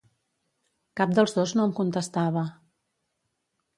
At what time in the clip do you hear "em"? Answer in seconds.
1.69-1.75